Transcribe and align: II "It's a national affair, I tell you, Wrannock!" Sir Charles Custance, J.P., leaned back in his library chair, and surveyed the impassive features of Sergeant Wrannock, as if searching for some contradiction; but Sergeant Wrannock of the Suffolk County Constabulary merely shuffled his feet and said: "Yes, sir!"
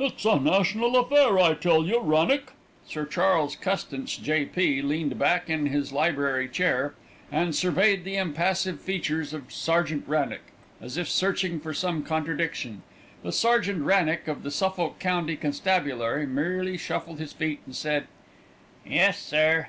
II 0.00 0.06
"It's 0.06 0.24
a 0.24 0.40
national 0.40 0.96
affair, 0.98 1.38
I 1.38 1.54
tell 1.54 1.86
you, 1.86 2.00
Wrannock!" 2.00 2.52
Sir 2.84 3.06
Charles 3.06 3.54
Custance, 3.54 4.16
J.P., 4.16 4.82
leaned 4.82 5.16
back 5.20 5.48
in 5.48 5.66
his 5.66 5.92
library 5.92 6.48
chair, 6.48 6.94
and 7.30 7.54
surveyed 7.54 8.02
the 8.02 8.16
impassive 8.16 8.80
features 8.80 9.32
of 9.32 9.52
Sergeant 9.52 10.04
Wrannock, 10.08 10.42
as 10.80 10.96
if 10.96 11.08
searching 11.08 11.60
for 11.60 11.72
some 11.72 12.02
contradiction; 12.02 12.82
but 13.22 13.34
Sergeant 13.34 13.84
Wrannock 13.84 14.26
of 14.26 14.42
the 14.42 14.50
Suffolk 14.50 14.98
County 14.98 15.36
Constabulary 15.36 16.26
merely 16.26 16.76
shuffled 16.76 17.20
his 17.20 17.32
feet 17.32 17.60
and 17.64 17.76
said: 17.76 18.08
"Yes, 18.84 19.22
sir!" 19.22 19.68